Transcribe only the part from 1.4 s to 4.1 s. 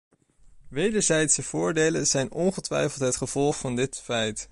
voordelen zijn ongetwijfeld het gevolg van dit